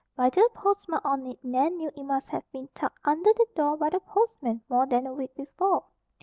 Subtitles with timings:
[0.15, 3.77] By the postmark on it Nan knew it must have been tucked under the door
[3.77, 5.85] by the postman more than a week before.